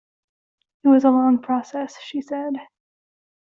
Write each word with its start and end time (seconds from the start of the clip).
It 0.83 0.87
was 0.87 1.03
a 1.03 1.11
long 1.11 1.43
process, 1.43 1.99
she 1.99 2.23
said. 2.23 2.55